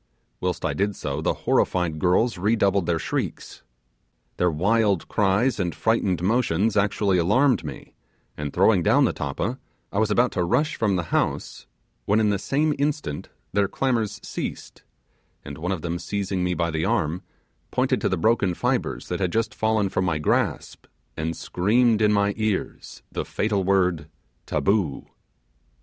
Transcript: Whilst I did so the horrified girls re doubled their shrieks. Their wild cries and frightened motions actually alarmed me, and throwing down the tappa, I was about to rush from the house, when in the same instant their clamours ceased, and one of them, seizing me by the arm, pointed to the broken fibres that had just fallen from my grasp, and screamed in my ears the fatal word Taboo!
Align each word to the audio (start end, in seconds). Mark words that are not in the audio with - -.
Whilst 0.39 0.65
I 0.65 0.73
did 0.73 0.95
so 0.95 1.21
the 1.21 1.35
horrified 1.45 1.99
girls 1.99 2.35
re 2.39 2.55
doubled 2.55 2.87
their 2.87 2.97
shrieks. 2.97 3.61
Their 4.37 4.49
wild 4.49 5.07
cries 5.07 5.59
and 5.59 5.75
frightened 5.75 6.23
motions 6.23 6.75
actually 6.75 7.19
alarmed 7.19 7.63
me, 7.63 7.93
and 8.35 8.51
throwing 8.51 8.81
down 8.81 9.05
the 9.05 9.13
tappa, 9.13 9.59
I 9.91 9.99
was 9.99 10.09
about 10.09 10.31
to 10.31 10.43
rush 10.43 10.75
from 10.75 10.95
the 10.95 11.03
house, 11.13 11.67
when 12.05 12.19
in 12.19 12.31
the 12.31 12.39
same 12.39 12.73
instant 12.79 13.29
their 13.53 13.67
clamours 13.67 14.19
ceased, 14.23 14.81
and 15.45 15.59
one 15.59 15.71
of 15.71 15.83
them, 15.83 15.99
seizing 15.99 16.43
me 16.43 16.55
by 16.55 16.71
the 16.71 16.83
arm, 16.83 17.21
pointed 17.69 18.01
to 18.01 18.09
the 18.09 18.17
broken 18.17 18.55
fibres 18.55 19.07
that 19.09 19.19
had 19.19 19.31
just 19.31 19.53
fallen 19.53 19.87
from 19.87 20.03
my 20.03 20.17
grasp, 20.17 20.87
and 21.15 21.37
screamed 21.37 22.01
in 22.01 22.11
my 22.11 22.33
ears 22.37 23.03
the 23.11 23.23
fatal 23.23 23.63
word 23.63 24.07
Taboo! 24.47 25.05